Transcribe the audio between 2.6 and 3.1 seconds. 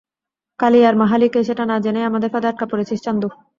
পড়েছিস,